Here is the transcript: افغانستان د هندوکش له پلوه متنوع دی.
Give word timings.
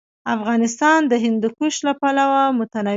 افغانستان 0.35 0.99
د 1.11 1.13
هندوکش 1.23 1.75
له 1.87 1.93
پلوه 2.01 2.41
متنوع 2.59 2.87
دی. 2.87 2.89